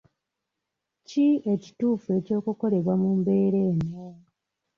[1.07, 4.05] Ki ekituufu eky'okukolebwa mu mbeera eno?